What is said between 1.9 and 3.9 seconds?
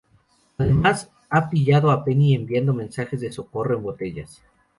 a Penny enviando mensajes de socorro en